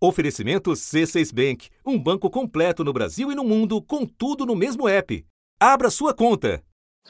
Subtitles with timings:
[0.00, 4.88] Oferecimento C6 Bank, um banco completo no Brasil e no mundo, com tudo no mesmo
[4.88, 5.24] app.
[5.58, 6.62] Abra sua conta.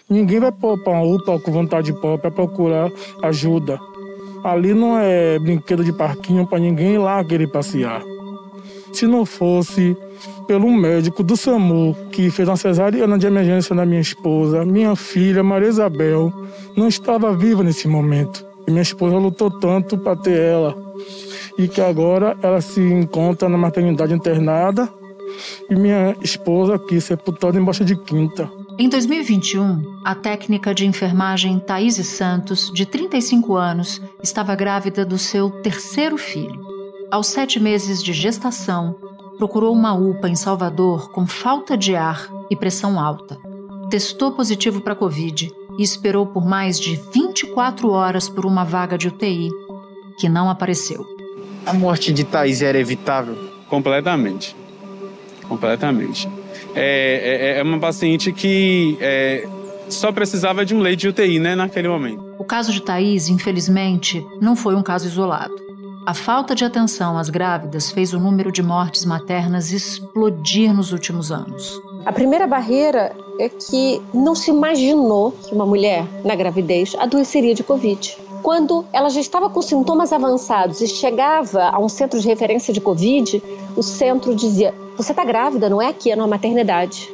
[0.08, 2.90] Ninguém vai para uma UPA com vontade de para procurar
[3.22, 3.78] ajuda.
[4.42, 8.02] Ali não é brinquedo de parquinho para ninguém ir lá querer passear.
[8.90, 9.94] Se não fosse
[10.46, 15.42] pelo médico do SAMU que fez uma cesariana de emergência na minha esposa, minha filha
[15.42, 16.32] Maria Isabel
[16.74, 18.46] não estava viva nesse momento.
[18.66, 20.88] E minha esposa lutou tanto para ter ela
[21.58, 24.88] e que agora ela se encontra na maternidade internada
[25.68, 28.48] e minha esposa aqui sepultada embaixo de quinta.
[28.78, 35.50] Em 2021, a técnica de enfermagem Thaís Santos, de 35 anos, estava grávida do seu
[35.50, 36.64] terceiro filho.
[37.10, 38.94] Aos sete meses de gestação,
[39.36, 43.36] procurou uma UPA em Salvador com falta de ar e pressão alta.
[43.90, 49.08] Testou positivo para Covid e esperou por mais de 24 horas por uma vaga de
[49.08, 49.50] UTI,
[50.18, 51.17] que não apareceu.
[51.68, 53.36] A morte de Thaís era evitável?
[53.68, 54.56] Completamente.
[55.46, 56.26] Completamente.
[56.74, 59.46] É, é, é uma paciente que é,
[59.90, 62.24] só precisava de um leite de UTI, né, naquele momento.
[62.38, 65.54] O caso de Thaís, infelizmente, não foi um caso isolado.
[66.06, 71.30] A falta de atenção às grávidas fez o número de mortes maternas explodir nos últimos
[71.30, 71.78] anos.
[72.06, 77.62] A primeira barreira é que não se imaginou que uma mulher na gravidez adoeceria de
[77.62, 78.16] Covid.
[78.42, 82.80] Quando ela já estava com sintomas avançados e chegava a um centro de referência de
[82.80, 83.42] Covid,
[83.76, 87.12] o centro dizia: Você está grávida, não é aqui, é na maternidade.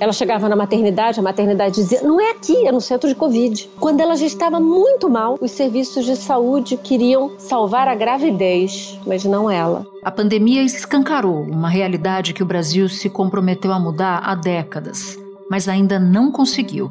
[0.00, 3.70] Ela chegava na maternidade, a maternidade dizia: Não é aqui, é no centro de Covid.
[3.78, 9.24] Quando ela já estava muito mal, os serviços de saúde queriam salvar a gravidez, mas
[9.24, 9.86] não ela.
[10.02, 15.16] A pandemia escancarou uma realidade que o Brasil se comprometeu a mudar há décadas,
[15.48, 16.90] mas ainda não conseguiu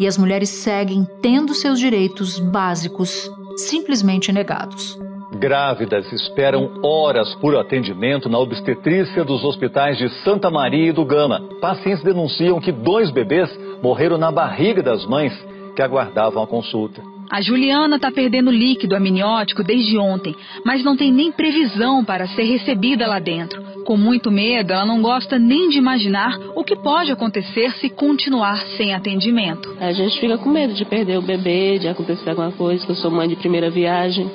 [0.00, 4.98] e as mulheres seguem tendo seus direitos básicos simplesmente negados.
[5.32, 11.40] Grávidas esperam horas por atendimento na obstetrícia dos hospitais de Santa Maria e do Gama.
[11.60, 13.48] Pacientes denunciam que dois bebês
[13.82, 15.32] morreram na barriga das mães
[15.76, 17.02] que aguardavam a consulta.
[17.30, 22.42] A Juliana está perdendo líquido amniótico desde ontem, mas não tem nem previsão para ser
[22.42, 23.62] recebida lá dentro.
[23.84, 28.60] Com muito medo, ela não gosta nem de imaginar o que pode acontecer se continuar
[28.76, 29.76] sem atendimento.
[29.80, 32.96] A gente fica com medo de perder o bebê, de acontecer alguma coisa, que eu
[32.96, 34.28] sou mãe de primeira viagem.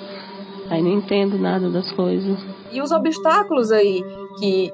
[0.70, 2.40] Aí não entendo nada das coisas.
[2.72, 4.04] E os obstáculos aí
[4.38, 4.72] que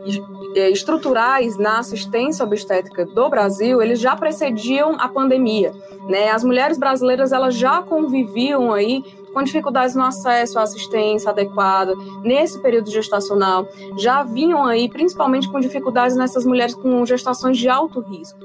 [0.56, 5.74] é, estruturais na assistência obstétrica do Brasil, eles já precediam a pandemia,
[6.08, 6.32] né?
[6.32, 9.04] As mulheres brasileiras elas já conviviam aí
[9.34, 13.66] com dificuldades no acesso à assistência adequada nesse período gestacional,
[13.98, 18.40] já vinham aí principalmente com dificuldades nessas mulheres com gestações de alto risco.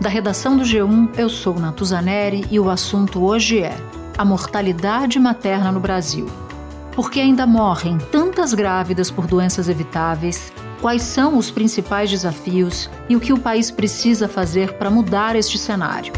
[0.00, 3.76] Da redação do G1, eu sou Natuzaneri e o assunto hoje é
[4.18, 6.26] a mortalidade materna no Brasil.
[6.92, 10.52] Por que ainda morrem tantas grávidas por doenças evitáveis?
[10.80, 15.56] Quais são os principais desafios e o que o país precisa fazer para mudar este
[15.56, 16.12] cenário?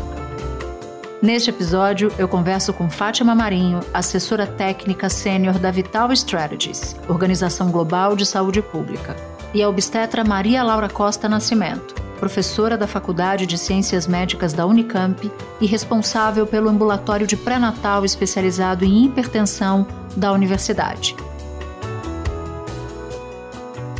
[1.20, 8.16] Neste episódio, eu converso com Fátima Marinho, assessora técnica sênior da Vital Strategies, Organização Global
[8.16, 9.14] de Saúde Pública,
[9.52, 15.32] e a obstetra Maria Laura Costa Nascimento, professora da Faculdade de Ciências Médicas da Unicamp
[15.60, 21.16] e responsável pelo ambulatório de pré-natal especializado em hipertensão da universidade.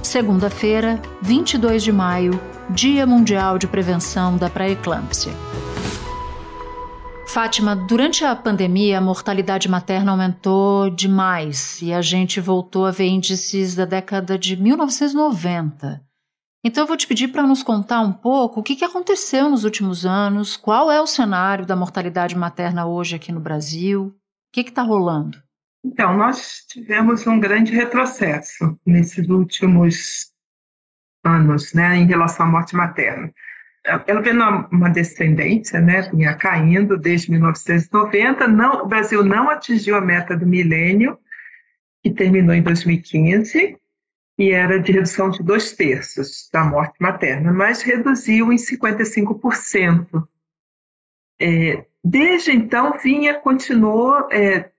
[0.03, 2.39] Segunda-feira, 22 de maio,
[2.69, 5.33] Dia Mundial de Prevenção da Pré-Eclâmpsia.
[7.27, 13.07] Fátima, durante a pandemia, a mortalidade materna aumentou demais e a gente voltou a ver
[13.07, 16.10] índices da década de 1990.
[16.63, 19.65] Então eu vou te pedir para nos contar um pouco o que, que aconteceu nos
[19.65, 24.15] últimos anos, qual é o cenário da mortalidade materna hoje aqui no Brasil, o
[24.53, 25.43] que está rolando?
[25.83, 30.31] Então, nós tivemos um grande retrocesso nesses últimos
[31.25, 33.33] anos, né, em relação à morte materna.
[34.07, 34.35] Ela vem
[34.71, 38.47] uma descendência, né, vinha caindo desde 1990.
[38.47, 41.19] Não, o Brasil não atingiu a meta do milênio,
[42.03, 43.79] que terminou em 2015,
[44.41, 50.27] e era de redução de dois terços da morte materna, mas reduziu em 55%.
[51.39, 54.71] É, desde então, vinha, continuou é,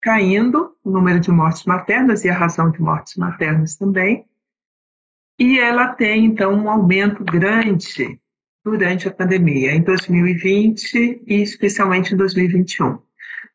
[0.00, 4.24] caindo o número de mortes maternas e a razão de mortes maternas também,
[5.36, 8.20] e ela tem, então, um aumento grande
[8.64, 13.00] durante a pandemia, em 2020 e especialmente em 2021,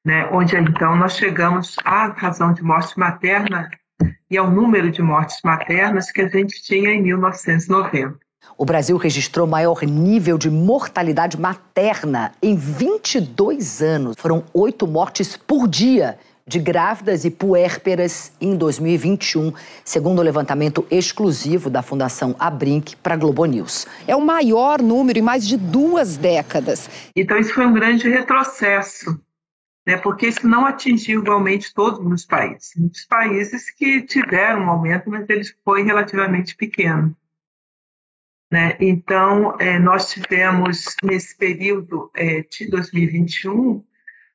[0.04, 3.69] né, onde, então, nós chegamos à razão de morte materna
[4.29, 8.17] e ao número de mortes maternas que a gente tinha em 1990.
[8.57, 14.15] O Brasil registrou maior nível de mortalidade materna em 22 anos.
[14.17, 19.53] Foram oito mortes por dia de grávidas e puérperas em 2021,
[19.83, 23.87] segundo o levantamento exclusivo da Fundação Abrinq para a Globo News.
[24.05, 26.89] É o maior número em mais de duas décadas.
[27.15, 29.17] Então, isso foi um grande retrocesso,
[29.85, 32.71] né, porque isso não atingiu igualmente todos os países.
[32.75, 37.15] Muitos países que tiveram um aumento, mas ele foi relativamente pequeno.
[38.51, 38.77] Né?
[38.80, 43.83] Então, é, nós tivemos, nesse período é, de 2021,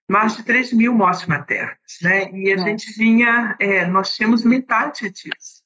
[0.08, 2.30] mais de 3 mil mortes maternas, né?
[2.32, 5.62] E a gente vinha, é, nós tínhamos metade disso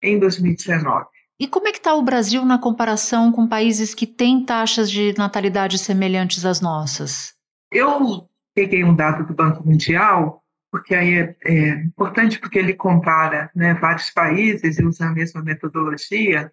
[0.00, 1.06] em 2019.
[1.38, 5.12] E como é que está o Brasil na comparação com países que têm taxas de
[5.18, 7.34] natalidade semelhantes às nossas?
[7.70, 8.26] Eu
[8.56, 10.42] peguei um dado do Banco Mundial,
[10.72, 15.42] porque aí é, é importante porque ele compara né, vários países e usa a mesma
[15.42, 16.50] metodologia.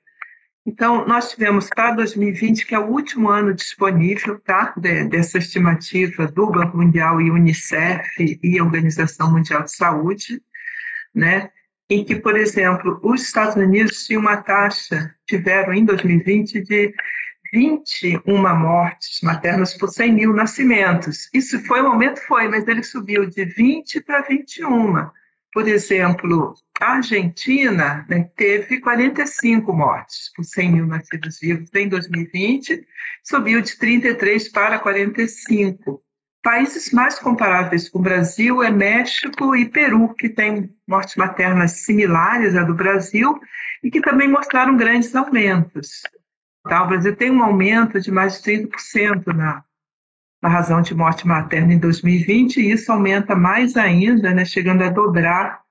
[0.66, 6.28] Então, nós tivemos para 2020, que é o último ano disponível tá, de, dessa estimativa
[6.28, 10.42] do Banco Mundial e Unicef e Organização Mundial de Saúde,
[11.16, 11.52] né,
[11.90, 16.94] em que, por exemplo, os Estados Unidos tinham uma taxa, tiveram em 2020, de
[17.54, 18.20] 21
[18.58, 21.30] mortes maternas por 100 mil nascimentos.
[21.32, 22.20] Isso foi um aumento?
[22.22, 25.08] Foi, mas ele subiu de 20 para 21.
[25.54, 32.84] Por exemplo, a Argentina né, teve 45 mortes por 100 mil nascidos vivos em 2020,
[33.24, 36.02] subiu de 33 para 45.
[36.42, 42.56] Países mais comparáveis com o Brasil é México e Peru, que têm mortes maternas similares
[42.56, 43.40] à do Brasil
[43.84, 46.02] e que também mostraram grandes aumentos.
[46.63, 46.83] Tá?
[46.83, 49.63] O Brasil tem um aumento de mais de 30% na,
[50.42, 54.89] na razão de morte materna em 2020, e isso aumenta mais ainda, né, chegando a
[54.89, 55.62] dobrar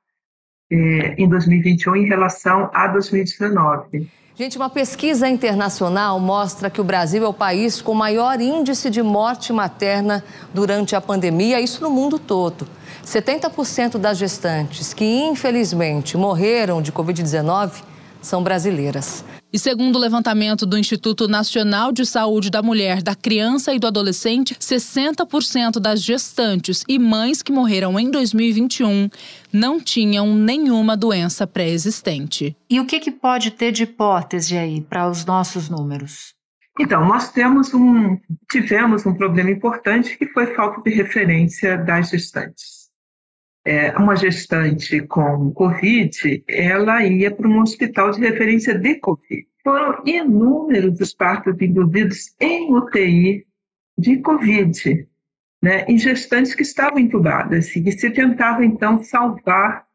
[0.70, 4.08] eh, em 2021 em relação a 2019.
[4.34, 9.02] Gente, uma pesquisa internacional mostra que o Brasil é o país com maior índice de
[9.02, 10.24] morte materna
[10.54, 12.66] durante a pandemia, isso no mundo todo.
[13.04, 17.82] 70% das gestantes que infelizmente morreram de Covid-19
[18.22, 19.22] são brasileiras.
[19.52, 23.87] E segundo o levantamento do Instituto Nacional de Saúde da Mulher, da Criança e do
[23.87, 29.10] Adolescente, 60% das gestantes e mães que morreram em 2021
[29.52, 32.56] não tinham nenhuma doença pré-existente.
[32.70, 36.34] E o que, que pode ter de hipótese aí para os nossos números?
[36.81, 38.19] Então, nós temos um,
[38.50, 42.81] tivemos um problema importante que foi falta de referência das gestantes
[43.64, 49.47] é, uma gestante com Covid, ela ia para um hospital de referência de Covid.
[49.62, 53.47] Foram inúmeros os partos induzidos em UTI
[53.97, 55.06] de Covid,
[55.62, 59.87] né, em gestantes que estavam intubadas e que se tentava, então, salvar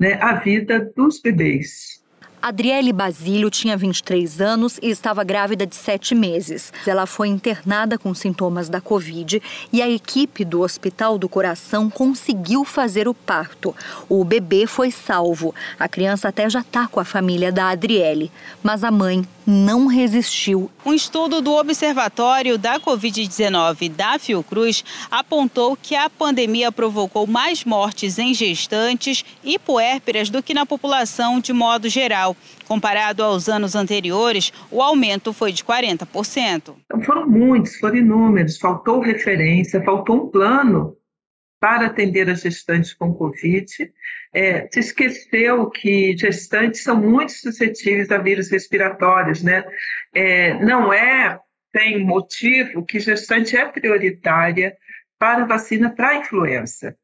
[0.00, 2.01] né, a vida dos bebês.
[2.42, 6.72] Adriele Basílio tinha 23 anos e estava grávida de sete meses.
[6.84, 9.40] Ela foi internada com sintomas da Covid
[9.72, 13.72] e a equipe do Hospital do Coração conseguiu fazer o parto.
[14.08, 15.54] O bebê foi salvo.
[15.78, 20.70] A criança até já está com a família da Adriele, mas a mãe não resistiu.
[20.84, 28.18] Um estudo do Observatório da Covid-19 da Fiocruz apontou que a pandemia provocou mais mortes
[28.18, 32.36] em gestantes e puérperas do que na população de modo geral.
[32.66, 36.74] Comparado aos anos anteriores, o aumento foi de 40%.
[36.84, 40.96] Então foram muitos, foram inúmeros, faltou referência, faltou um plano
[41.60, 43.66] para atender as gestantes com Covid.
[44.34, 49.62] É, se esqueceu que gestantes são muito suscetíveis a vírus respiratórios, né?
[50.14, 51.38] É, não é,
[51.70, 54.76] tem motivo que gestante é prioritária
[55.18, 56.96] para vacina para influenza.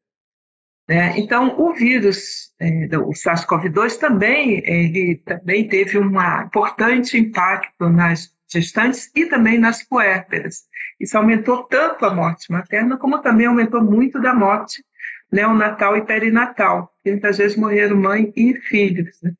[0.87, 1.13] Né?
[1.19, 6.11] Então, o vírus, é, o SARS-CoV-2 também, ele também teve um
[6.43, 10.63] importante impacto nas gestantes e também nas puérperas.
[10.99, 14.83] Isso aumentou tanto a morte materna, como também aumentou muito da morte
[15.31, 19.17] neonatal e perinatal, que muitas vezes morreram mãe e filhos.
[19.21, 19.31] Né?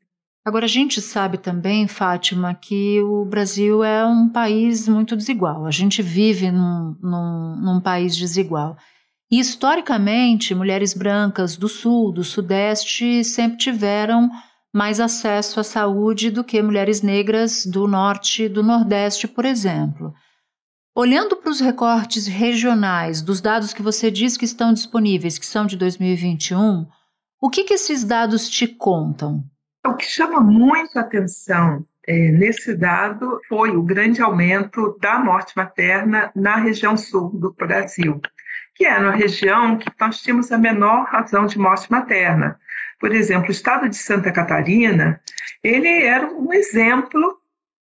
[0.45, 5.65] Agora, a gente sabe também, Fátima, que o Brasil é um país muito desigual.
[5.65, 8.77] A gente vive num, num, num país desigual.
[9.31, 14.29] E, historicamente, mulheres brancas do Sul, do Sudeste, sempre tiveram
[14.73, 20.13] mais acesso à saúde do que mulheres negras do norte e do nordeste, por exemplo.
[21.01, 25.65] Olhando para os recortes regionais dos dados que você diz que estão disponíveis, que são
[25.65, 26.85] de 2021,
[27.39, 29.41] o que, que esses dados te contam?
[29.87, 36.33] O que chama muito atenção é, nesse dado foi o grande aumento da morte materna
[36.35, 38.19] na região sul do Brasil,
[38.75, 42.59] que é na região que nós tínhamos a menor razão de morte materna.
[42.99, 45.21] Por exemplo, o estado de Santa Catarina,
[45.63, 47.39] ele era um exemplo,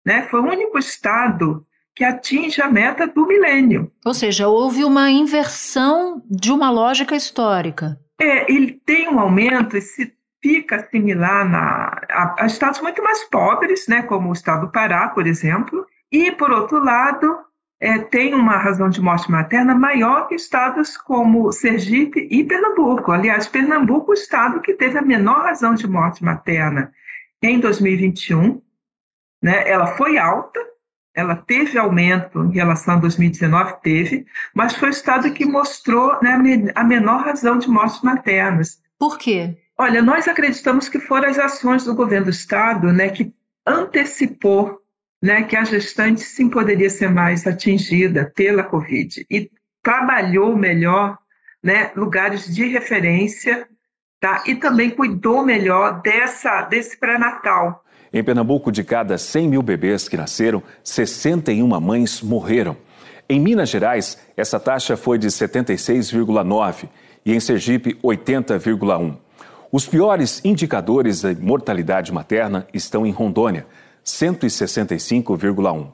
[0.02, 0.22] né?
[0.30, 3.92] foi o único estado que atinge a meta do milênio.
[4.04, 7.98] Ou seja, houve uma inversão de uma lógica histórica.
[8.20, 13.22] É, ele tem um aumento e se fica similar na, a, a estados muito mais
[13.24, 17.38] pobres, né, como o estado do Pará, por exemplo, e, por outro lado,
[17.80, 23.10] é, tem uma razão de morte materna maior que estados como Sergipe e Pernambuco.
[23.10, 26.92] Aliás, Pernambuco o estado que teve a menor razão de morte materna
[27.42, 28.62] em 2021.
[29.42, 29.68] Né?
[29.68, 30.60] Ela foi alta,
[31.14, 36.38] ela teve aumento em relação a 2019, teve, mas foi o estado que mostrou né,
[36.74, 38.80] a menor razão de mortes maternas.
[38.98, 39.56] Por quê?
[39.76, 43.32] Olha, nós acreditamos que foram as ações do governo do estado né, que
[43.66, 44.80] antecipou
[45.22, 49.50] né, que a gestante sim poderia ser mais atingida pela Covid e
[49.82, 51.18] trabalhou melhor
[51.62, 53.68] né, lugares de referência
[54.20, 57.84] tá, e também cuidou melhor dessa, desse pré-natal.
[58.12, 62.76] Em Pernambuco, de cada 100 mil bebês que nasceram, 61 mães morreram.
[63.28, 66.88] Em Minas Gerais, essa taxa foi de 76,9
[67.24, 69.16] e em Sergipe, 80,1.
[69.70, 73.66] Os piores indicadores de mortalidade materna estão em Rondônia,
[74.04, 75.86] 165,1.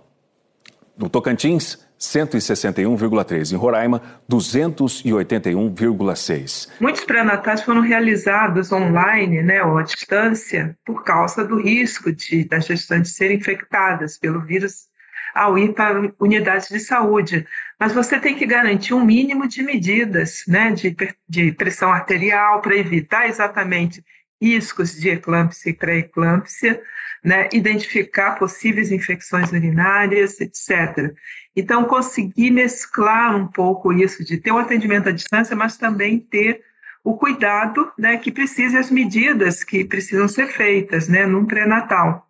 [0.96, 3.52] No Tocantins, 161,3.
[3.52, 4.00] Em Roraima,
[4.31, 6.69] 281,6.
[6.81, 12.67] Muitos pré-natais foram realizados online, né, ou à distância, por causa do risco de das
[12.67, 14.87] gestantes serem infectadas pelo vírus
[15.35, 17.47] ao ir para unidades de saúde.
[17.78, 20.97] Mas você tem que garantir um mínimo de medidas, né, de,
[21.28, 24.05] de pressão arterial para evitar exatamente
[24.40, 26.81] riscos de eclâmpsia e pré-eclâmpsia,
[27.25, 31.12] né, identificar possíveis infecções urinárias, etc.
[31.58, 36.20] Então, conseguir mesclar um pouco isso, de ter o um atendimento à distância, mas também
[36.20, 36.62] ter
[37.02, 42.28] o cuidado né, que precisa, as medidas que precisam ser feitas né, num pré-natal.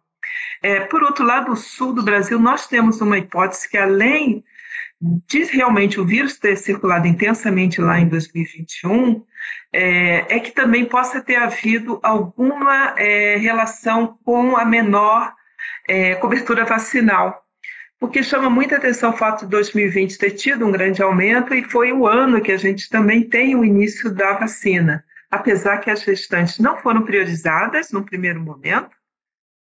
[0.62, 4.42] É, por outro lado, no sul do Brasil, nós temos uma hipótese que, além
[4.98, 9.22] de realmente o vírus ter circulado intensamente lá em 2021,
[9.74, 15.34] é, é que também possa ter havido alguma é, relação com a menor
[15.86, 17.44] é, cobertura vacinal.
[17.98, 21.92] Porque chama muita atenção o fato de 2020 ter tido um grande aumento e foi
[21.92, 25.04] o ano que a gente também tem o início da vacina.
[25.30, 28.90] Apesar que as restantes não foram priorizadas no primeiro momento,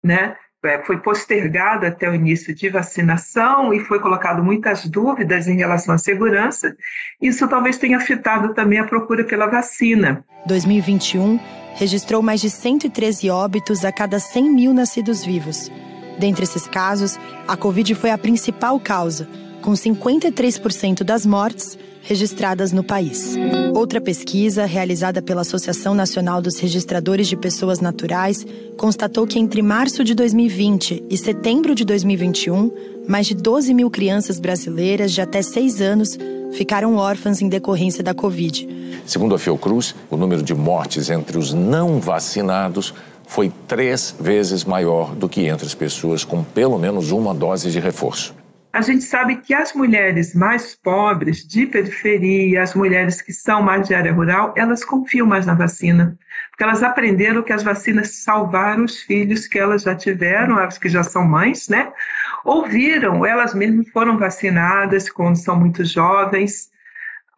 [0.03, 0.37] né?
[0.65, 5.95] É, foi postergado até o início de vacinação e foi colocado muitas dúvidas em relação
[5.95, 6.75] à segurança.
[7.21, 10.25] Isso talvez tenha afetado também a procura pela vacina.
[10.47, 11.39] 2021
[11.75, 15.71] registrou mais de 113 óbitos a cada 100 mil nascidos vivos.
[16.19, 19.29] Dentre esses casos, a Covid foi a principal causa,
[19.63, 23.35] com 53% das mortes registradas no país.
[23.75, 30.05] Outra pesquisa, realizada pela Associação Nacional dos Registradores de Pessoas Naturais, constatou que entre março
[30.05, 32.71] de 2020 e setembro de 2021,
[33.09, 36.19] mais de 12 mil crianças brasileiras de até 6 anos
[36.53, 38.69] ficaram órfãs em decorrência da Covid.
[39.07, 42.95] Segundo a Fiocruz, o número de mortes entre os não vacinados
[43.27, 47.81] foi três vezes maior do que entre as pessoas com pelo menos uma dose de
[47.81, 48.35] reforço
[48.75, 53.87] a gente sabe que as mulheres mais pobres, de periferia, as mulheres que são mais
[53.87, 56.19] de área rural, elas confiam mais na vacina,
[56.51, 60.89] porque elas aprenderam que as vacinas salvaram os filhos que elas já tiveram, as que
[60.89, 61.93] já são mães, né?
[62.45, 66.69] Ouviram, elas mesmas foram vacinadas quando são muito jovens,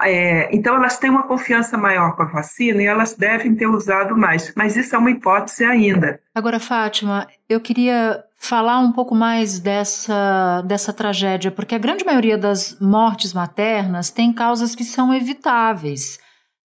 [0.03, 4.17] é, então, elas têm uma confiança maior com a vacina e elas devem ter usado
[4.17, 6.21] mais, mas isso é uma hipótese ainda.
[6.35, 12.37] Agora, Fátima, eu queria falar um pouco mais dessa, dessa tragédia, porque a grande maioria
[12.37, 16.19] das mortes maternas tem causas que são evitáveis.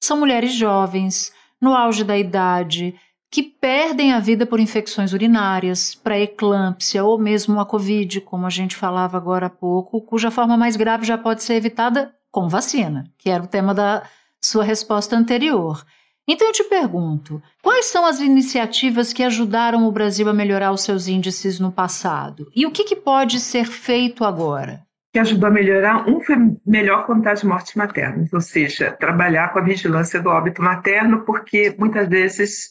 [0.04, 2.96] São mulheres jovens, no auge da idade,
[3.32, 8.76] que perdem a vida por infecções urinárias, pré-eclâmpsia ou mesmo a Covid, como a gente
[8.76, 13.30] falava agora há pouco, cuja forma mais grave já pode ser evitada com vacina, que
[13.30, 14.04] era o tema da
[14.40, 15.86] sua resposta anterior.
[16.28, 20.82] Então eu te pergunto, quais são as iniciativas que ajudaram o Brasil a melhorar os
[20.82, 22.50] seus índices no passado?
[22.56, 24.82] E o que, que pode ser feito agora?
[25.14, 29.60] que ajudou a melhorar, um foi melhor contar de mortes maternas, ou seja, trabalhar com
[29.60, 32.70] a vigilância do óbito materno, porque muitas vezes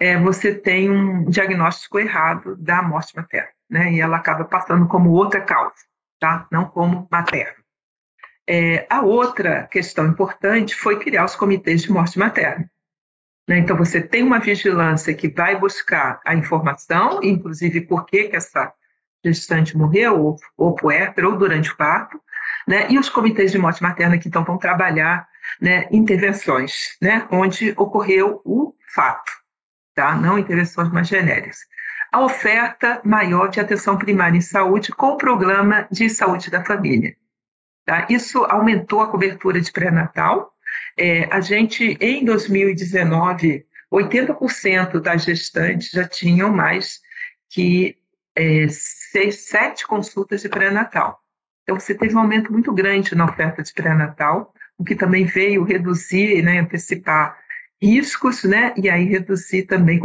[0.00, 3.92] é, você tem um diagnóstico errado da morte materna, né?
[3.92, 5.74] E ela acaba passando como outra causa,
[6.18, 6.48] tá?
[6.50, 7.57] Não como materna.
[8.50, 12.70] É, a outra questão importante foi criar os comitês de morte materna.
[13.46, 13.58] Né?
[13.58, 18.72] Então, você tem uma vigilância que vai buscar a informação, inclusive por que, que essa
[19.22, 22.18] gestante morreu, ou, ou puérpera, ou durante o parto,
[22.66, 22.86] né?
[22.88, 25.28] e os comitês de morte materna que então vão trabalhar
[25.60, 29.30] né, intervenções, né, onde ocorreu o fato,
[29.94, 30.14] tá?
[30.14, 31.58] não intervenções mais genéricas.
[32.10, 37.14] A oferta maior de atenção primária em saúde com o programa de saúde da família.
[37.88, 38.06] Tá?
[38.10, 40.52] Isso aumentou a cobertura de pré-natal,
[40.94, 47.00] É, a gente, em 2019, 80% das gestantes já tinham mais
[47.48, 47.96] que
[48.36, 51.18] é, seis, sete consultas de pré-natal.
[51.62, 55.64] Então, você teve um aumento muito grande na oferta de pré-natal, o que também veio
[55.64, 57.38] reduzir, né, antecipar
[57.80, 59.98] riscos, né, e aí reduzir também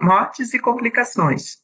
[0.00, 1.58] mortes e complicações.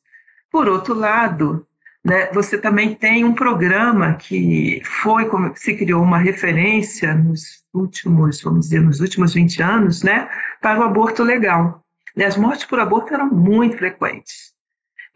[0.51, 1.65] Por outro lado,
[2.07, 8.41] né, você também tem um programa que foi, como se criou uma referência nos últimos,
[8.41, 11.85] vamos dizer, nos últimos 20 anos, né, para o aborto legal.
[12.17, 14.55] As mortes por aborto eram muito frequentes.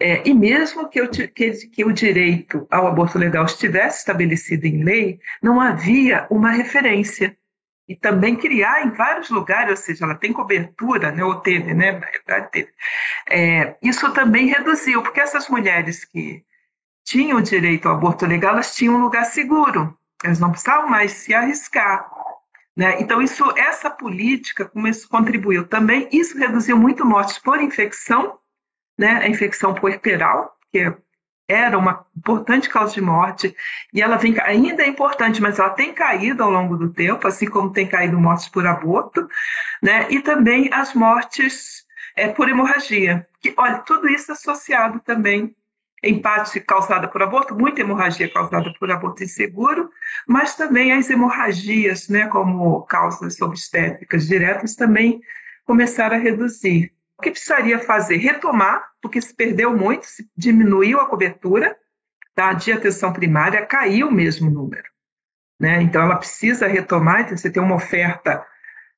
[0.00, 1.28] É, e mesmo que, eu, que,
[1.68, 7.37] que, o direito ao aborto legal estivesse estabelecido em lei, não havia uma referência.
[7.87, 12.00] E também criar em vários lugares, ou seja, ela tem cobertura, né, ou teve, né.
[13.28, 16.44] É, isso também reduziu, porque essas mulheres que
[17.04, 21.35] tinham direito ao aborto legal, elas tinham um lugar seguro, elas não precisavam mais se
[21.35, 22.09] arriscar.
[22.76, 23.00] Né?
[23.00, 28.38] Então, isso, essa política, como isso contribuiu também, isso reduziu muito mortes por infecção,
[28.99, 30.95] né, a infecção puerperal, que
[31.49, 33.57] era uma importante causa de morte,
[33.92, 37.47] e ela vem, ainda é importante, mas ela tem caído ao longo do tempo, assim
[37.47, 39.28] como tem caído mortes por aborto,
[39.83, 43.26] né, e também as mortes é, por hemorragia.
[43.40, 45.54] Que, olha, tudo isso associado também
[46.02, 49.90] empate causada por aborto, muita hemorragia causada por aborto inseguro,
[50.26, 55.21] mas também as hemorragias, né, como causas obstétricas diretas, também
[55.66, 56.92] começaram a reduzir.
[57.19, 58.16] O que precisaria fazer?
[58.16, 61.76] Retomar, porque se perdeu muito, se diminuiu a cobertura
[62.35, 64.88] tá, de atenção primária, caiu mesmo o número.
[65.61, 65.83] Né?
[65.83, 68.47] Então, ela precisa retomar, então você tem uma oferta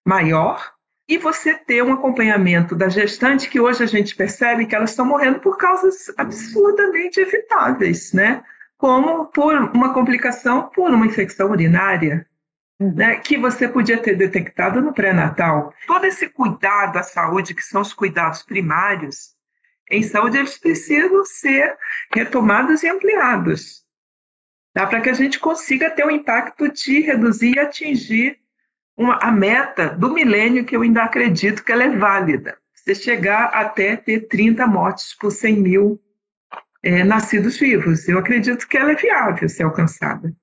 [0.06, 0.72] maior
[1.08, 5.04] e você ter um acompanhamento da gestante, que hoje a gente percebe que elas estão
[5.04, 8.42] morrendo por causas absurdamente evitáveis, né?
[8.76, 12.26] Como por uma complicação por uma infecção urinária,
[12.80, 15.72] né, que você podia ter detectado no pré-natal.
[15.86, 19.36] Todo esse cuidado à saúde, que são os cuidados primários,
[19.90, 21.76] em saúde eles precisam ser
[22.12, 23.84] retomados e ampliados,
[24.72, 24.86] tá?
[24.86, 28.38] para que a gente consiga ter o um impacto de reduzir e atingir
[28.96, 32.56] uma, a meta do milênio, que eu ainda acredito que ela é válida.
[32.74, 36.00] Você chegar até ter 30 mortes por 100 mil
[36.82, 38.08] é, nascidos vivos.
[38.08, 40.34] Eu acredito que ela é viável ser alcançada.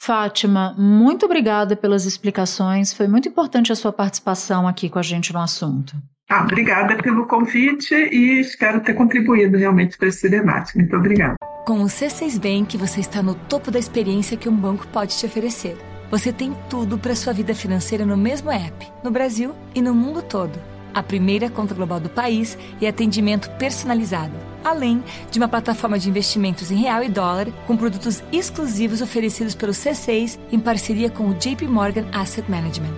[0.00, 2.92] Fátima, muito obrigada pelas explicações.
[2.92, 5.96] Foi muito importante a sua participação aqui com a gente no assunto.
[6.28, 10.76] Ah, obrigada pelo convite e espero ter contribuído realmente para esse debate.
[10.76, 11.36] Muito obrigada.
[11.64, 15.26] Com o C6 Bank, você está no topo da experiência que um banco pode te
[15.26, 15.76] oferecer.
[16.10, 20.22] Você tem tudo para sua vida financeira no mesmo app, no Brasil e no mundo
[20.22, 24.32] todo a primeira conta global do país e atendimento personalizado,
[24.64, 29.72] além de uma plataforma de investimentos em real e dólar com produtos exclusivos oferecidos pelo
[29.72, 32.94] C6 em parceria com o JP Morgan Asset Management.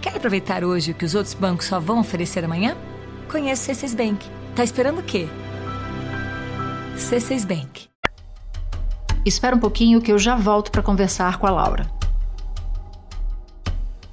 [0.00, 2.74] Quer aproveitar hoje o que os outros bancos só vão oferecer amanhã?
[3.30, 4.26] Conheça o C6 Bank.
[4.56, 5.28] Tá esperando o quê?
[6.96, 7.86] C6 Bank.
[9.26, 12.01] Espera um pouquinho que eu já volto para conversar com a Laura.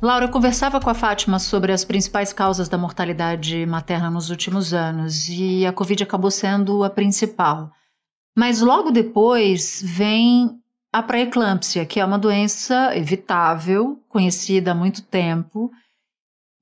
[0.02, 4.74] Laura, eu conversava com a Fátima sobre as principais causas da mortalidade materna nos últimos
[4.74, 7.70] anos e a Covid acabou sendo a principal.
[8.34, 10.58] Mas logo depois vem
[10.94, 15.70] a pré-eclâmpsia, que é uma doença evitável, conhecida há muito tempo.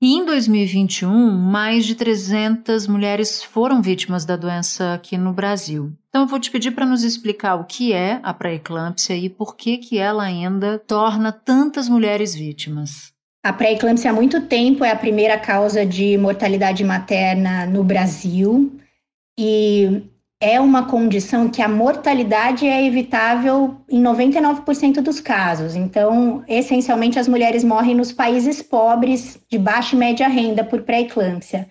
[0.02, 5.92] E em 2021, mais de 300 mulheres foram vítimas da doença aqui no Brasil.
[6.08, 9.54] Então eu vou te pedir para nos explicar o que é a pré-eclâmpsia e por
[9.54, 13.16] que que ela ainda torna tantas mulheres vítimas.
[13.48, 18.78] A pré-eclâmpsia há muito tempo é a primeira causa de mortalidade materna no Brasil
[19.40, 20.02] e
[20.38, 25.74] é uma condição que a mortalidade é evitável em 99% dos casos.
[25.74, 31.68] Então, essencialmente, as mulheres morrem nos países pobres de baixa e média renda por pré-eclâmpsia.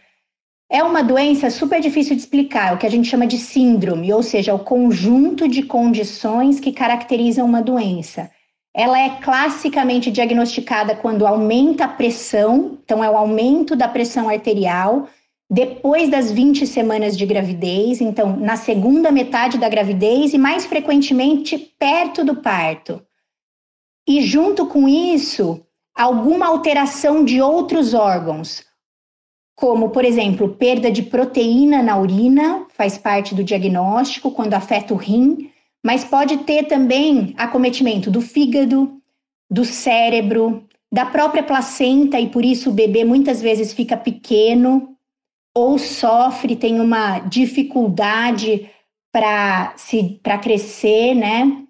[0.72, 4.24] É uma doença super difícil de explicar, o que a gente chama de síndrome, ou
[4.24, 8.32] seja, o conjunto de condições que caracterizam uma doença.
[8.78, 15.10] Ela é classicamente diagnosticada quando aumenta a pressão, então é o aumento da pressão arterial
[15.50, 21.58] depois das 20 semanas de gravidez, então na segunda metade da gravidez e mais frequentemente
[21.58, 23.02] perto do parto.
[24.08, 28.64] E junto com isso, alguma alteração de outros órgãos,
[29.56, 34.98] como, por exemplo, perda de proteína na urina, faz parte do diagnóstico quando afeta o
[34.98, 35.50] rim,
[35.86, 39.02] mas pode ter também acometimento do fígado,
[39.50, 44.96] do cérebro, da própria placenta e por isso o bebê muitas vezes fica pequeno
[45.56, 48.70] ou sofre, tem uma dificuldade
[49.12, 51.64] para se para crescer, né?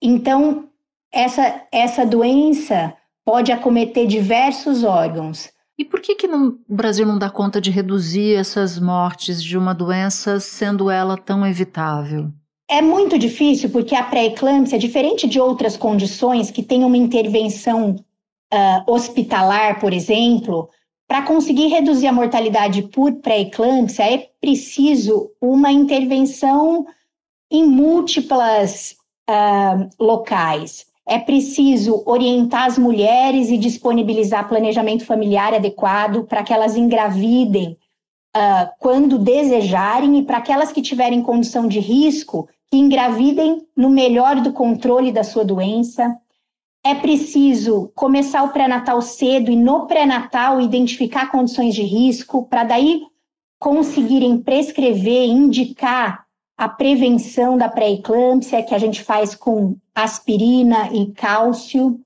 [0.00, 0.68] Então,
[1.12, 5.52] essa essa doença pode acometer diversos órgãos.
[5.76, 9.58] E por que, que não, o Brasil não dá conta de reduzir essas mortes de
[9.58, 12.32] uma doença, sendo ela tão evitável?
[12.68, 17.96] É muito difícil porque a pré-eclâmpsia, diferente de outras condições que têm uma intervenção
[18.52, 20.70] uh, hospitalar, por exemplo,
[21.06, 26.86] para conseguir reduzir a mortalidade por pré-eclâmpsia é preciso uma intervenção
[27.50, 28.96] em múltiplas
[29.28, 30.86] uh, locais.
[31.06, 37.76] É preciso orientar as mulheres e disponibilizar planejamento familiar adequado para que elas engravidem
[38.34, 44.40] uh, quando desejarem e para aquelas que tiverem condição de risco, que engravidem no melhor
[44.40, 46.16] do controle da sua doença.
[46.84, 53.02] É preciso começar o pré-natal cedo e no pré-natal identificar condições de risco para daí
[53.58, 62.00] conseguirem prescrever, indicar a prevenção da pré-eclâmpsia, que a gente faz com aspirina e cálcio.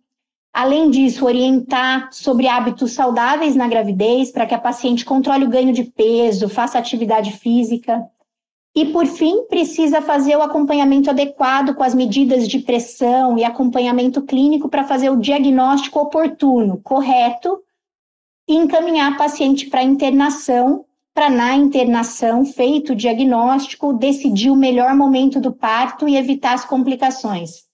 [0.53, 5.73] Além disso, orientar sobre hábitos saudáveis na gravidez para que a paciente controle o ganho
[5.73, 8.09] de peso, faça atividade física.
[8.77, 14.23] E, por fim, precisa fazer o acompanhamento adequado com as medidas de pressão e acompanhamento
[14.23, 17.61] clínico para fazer o diagnóstico oportuno, correto,
[18.49, 20.85] e encaminhar a paciente para internação
[21.19, 26.65] para na internação, feito o diagnóstico, decidir o melhor momento do parto e evitar as
[26.65, 27.65] complicações.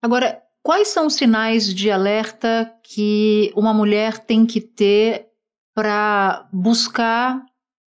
[0.00, 5.26] Agora, quais são os sinais de alerta que uma mulher tem que ter
[5.74, 7.44] para buscar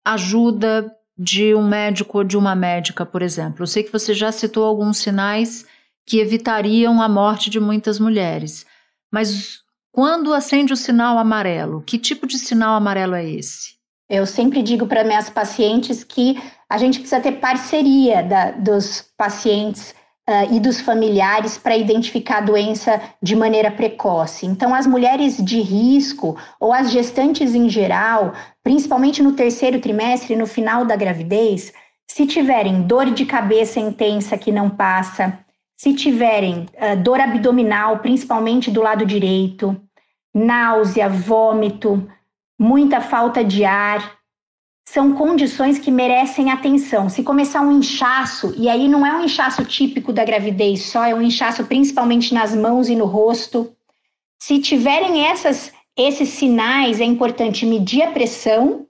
[0.06, 0.90] ajuda
[1.22, 3.64] de um médico ou de uma médica, por exemplo?
[3.64, 5.66] Eu sei que você já citou alguns sinais
[6.06, 8.66] que evitariam a morte de muitas mulheres,
[9.12, 9.60] mas
[9.92, 13.78] quando acende o sinal amarelo, que tipo de sinal amarelo é esse?
[14.10, 19.94] Eu sempre digo para minhas pacientes que a gente precisa ter parceria da, dos pacientes
[20.30, 24.46] uh, e dos familiares para identificar a doença de maneira precoce.
[24.46, 30.46] Então, as mulheres de risco ou as gestantes em geral, principalmente no terceiro trimestre, no
[30.46, 31.74] final da gravidez,
[32.08, 35.40] se tiverem dor de cabeça intensa que não passa,
[35.76, 39.76] se tiverem uh, dor abdominal, principalmente do lado direito,
[40.34, 42.08] náusea, vômito,
[42.60, 44.19] muita falta de ar,
[44.92, 47.10] são condições que merecem atenção.
[47.10, 51.14] Se começar um inchaço, e aí não é um inchaço típico da gravidez só, é
[51.14, 53.72] um inchaço principalmente nas mãos e no rosto.
[54.40, 58.88] Se tiverem essas, esses sinais, é importante medir a pressão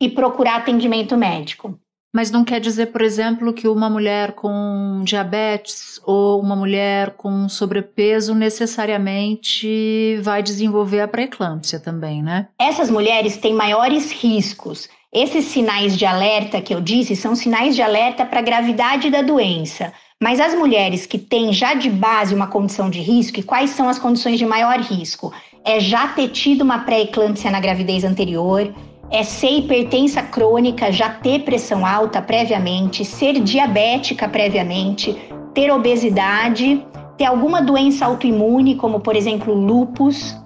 [0.00, 1.76] e procurar atendimento médico.
[2.12, 7.48] Mas não quer dizer, por exemplo, que uma mulher com diabetes ou uma mulher com
[7.48, 12.48] sobrepeso necessariamente vai desenvolver a pré-eclâmpsia também, né?
[12.58, 14.88] Essas mulheres têm maiores riscos.
[15.12, 19.22] Esses sinais de alerta que eu disse são sinais de alerta para a gravidade da
[19.22, 19.92] doença.
[20.22, 23.88] Mas as mulheres que têm já de base uma condição de risco, e quais são
[23.88, 25.32] as condições de maior risco?
[25.64, 28.72] É já ter tido uma pré-eclâmpsia na gravidez anterior,
[29.10, 35.16] é ser hipertensa crônica, já ter pressão alta previamente, ser diabética previamente,
[35.52, 36.86] ter obesidade,
[37.18, 40.36] ter alguma doença autoimune, como por exemplo lupus,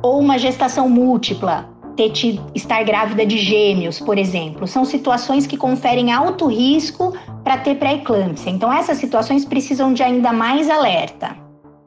[0.00, 4.68] ou uma gestação múltipla, ter tido, estar grávida de gêmeos, por exemplo.
[4.68, 8.52] São situações que conferem alto risco para ter pré-eclâmpsia.
[8.52, 11.36] Então essas situações precisam de ainda mais alerta.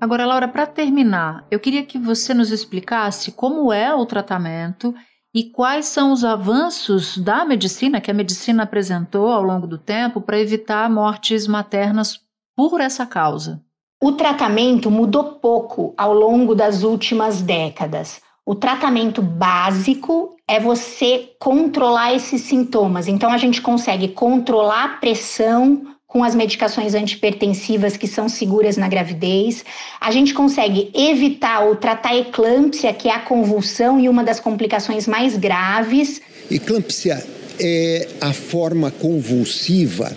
[0.02, 4.94] Agora, Laura, para terminar, eu queria que você nos explicasse como é o tratamento
[5.34, 10.20] e quais são os avanços da medicina que a medicina apresentou ao longo do tempo
[10.20, 12.20] para evitar mortes maternas
[12.54, 13.64] por essa causa?
[14.04, 18.20] O tratamento mudou pouco ao longo das últimas décadas.
[18.46, 23.08] O tratamento básico é você controlar esses sintomas.
[23.08, 28.90] Então, a gente consegue controlar a pressão, com as medicações antipertensivas que são seguras na
[28.90, 29.64] gravidez.
[30.00, 34.38] A gente consegue evitar ou tratar a eclâmpsia, que é a convulsão e uma das
[34.38, 36.22] complicações mais graves.
[36.50, 37.26] Eclâmpsia
[37.58, 40.12] é a forma convulsiva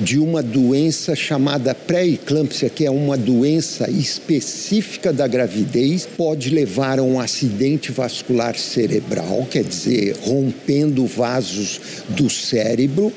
[0.00, 7.02] de uma doença chamada pré-eclâmpsia, que é uma doença específica da gravidez, pode levar a
[7.02, 13.12] um acidente vascular cerebral, quer dizer, rompendo vasos do cérebro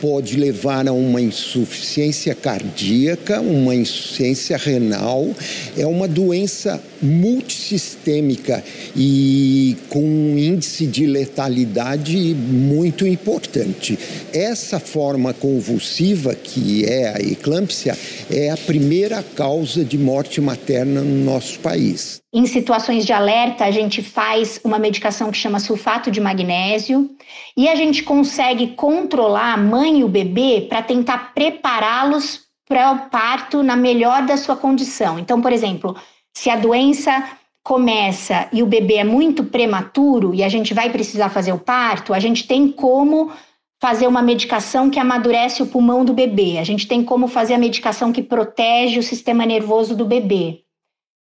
[0.00, 5.28] pode levar a uma insuficiência cardíaca, uma insuficiência renal.
[5.76, 13.98] É uma doença multissistêmica e com um índice de letalidade muito importante.
[14.32, 17.96] Essa forma convulsiva, que é a eclâmpsia,
[18.30, 22.20] é a primeira causa de morte materna no nosso país.
[22.32, 27.10] Em situações de alerta, a gente faz uma medicação que chama sulfato de magnésio
[27.56, 33.10] e a gente consegue controlar a mãe e o bebê para tentar prepará-los para o
[33.10, 35.18] parto na melhor da sua condição.
[35.18, 35.96] Então, por exemplo,
[36.36, 37.30] se a doença
[37.64, 42.12] começa e o bebê é muito prematuro e a gente vai precisar fazer o parto,
[42.12, 43.32] a gente tem como
[43.80, 47.58] fazer uma medicação que amadurece o pulmão do bebê, a gente tem como fazer a
[47.58, 50.60] medicação que protege o sistema nervoso do bebê.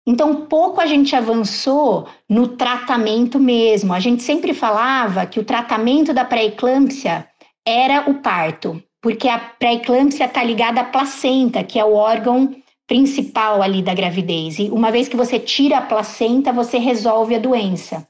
[0.07, 3.93] Então, pouco a gente avançou no tratamento mesmo.
[3.93, 7.27] A gente sempre falava que o tratamento da pré-eclâmpsia
[7.63, 12.55] era o parto, porque a pré-eclâmpsia está ligada à placenta, que é o órgão
[12.87, 14.59] principal ali da gravidez.
[14.59, 18.07] E uma vez que você tira a placenta, você resolve a doença.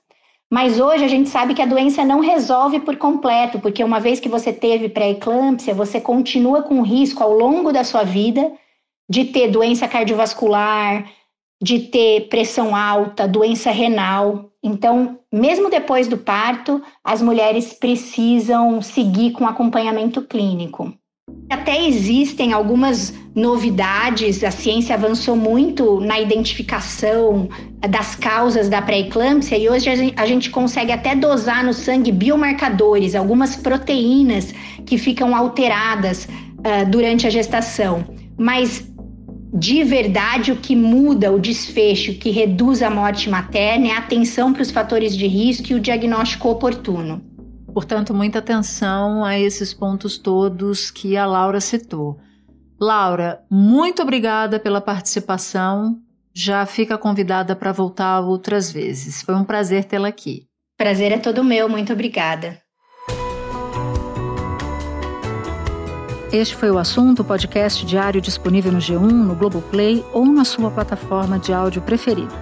[0.52, 4.20] Mas hoje a gente sabe que a doença não resolve por completo, porque uma vez
[4.20, 8.52] que você teve pré-eclâmpsia, você continua com risco ao longo da sua vida
[9.10, 11.10] de ter doença cardiovascular,
[11.62, 14.52] de ter pressão alta, doença renal.
[14.64, 20.94] Então, mesmo depois do parto, as mulheres precisam seguir com acompanhamento clínico.
[21.50, 27.50] Até existem algumas novidades, a ciência avançou muito na identificação
[27.88, 33.56] das causas da pré-eclâmpsia e hoje a gente consegue até dosar no sangue biomarcadores, algumas
[33.56, 34.54] proteínas
[34.86, 38.06] que ficam alteradas uh, durante a gestação.
[38.38, 38.90] Mas
[39.54, 44.52] de verdade o que muda o desfecho, que reduz a morte materna, é a atenção
[44.52, 47.35] para os fatores de risco e o diagnóstico oportuno.
[47.76, 52.18] Portanto, muita atenção a esses pontos todos que a Laura citou.
[52.80, 56.00] Laura, muito obrigada pela participação.
[56.34, 59.22] Já fica convidada para voltar outras vezes.
[59.24, 60.46] Foi um prazer tê-la aqui.
[60.78, 62.62] Prazer é todo meu, muito obrigada.
[66.32, 71.38] Este foi o assunto, podcast diário disponível no G1, no Globoplay ou na sua plataforma
[71.38, 72.34] de áudio preferida.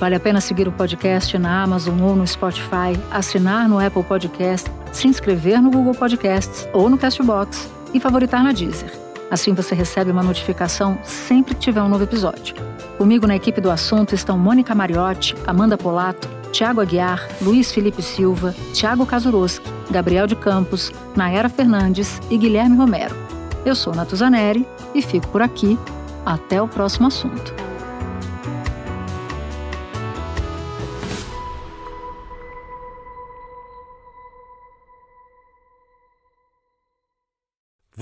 [0.00, 4.70] Vale a pena seguir o podcast na Amazon ou no Spotify, assinar no Apple Podcast,
[4.92, 8.92] se inscrever no Google Podcasts ou no Castbox e favoritar na Deezer.
[9.30, 12.54] Assim você recebe uma notificação sempre que tiver um novo episódio.
[12.98, 18.54] Comigo na equipe do assunto estão Mônica Mariotti, Amanda Polato, Tiago Aguiar, Luiz Felipe Silva,
[18.72, 23.16] Tiago Kazuroski, Gabriel de Campos, Nayara Fernandes e Guilherme Romero.
[23.64, 25.78] Eu sou Natuzaneri e fico por aqui.
[26.24, 27.63] Até o próximo assunto.